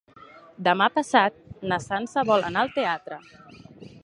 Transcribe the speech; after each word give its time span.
Demà 0.67 0.87
passat 0.95 1.37
na 1.73 1.79
Sança 1.87 2.27
vol 2.33 2.49
anar 2.51 2.65
al 2.67 2.75
teatre. 2.79 3.23